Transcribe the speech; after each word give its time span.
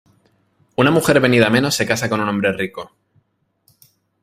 Una 0.77 0.89
mujer 0.89 1.19
venida 1.19 1.45
a 1.45 1.49
menos 1.51 1.75
se 1.75 1.85
casa 1.85 2.09
con 2.09 2.19
un 2.21 2.27
hombre 2.27 2.51
rico. 2.53 2.95